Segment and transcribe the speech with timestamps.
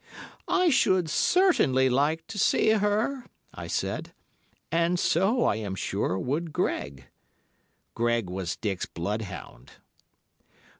[0.47, 4.15] "I should certainly like to see her," I said,
[4.71, 7.05] "and so, I am sure, would Greg."
[7.93, 9.73] (Greg was Dick's bloodhound).